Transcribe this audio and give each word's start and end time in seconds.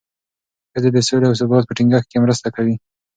ښځې 0.71 0.89
د 0.93 0.97
سولې 1.07 1.25
او 1.29 1.35
ثبات 1.41 1.63
په 1.67 1.73
ټینګښت 1.77 2.07
کې 2.09 2.23
مرسته 2.23 2.47
کوي. 2.55 2.75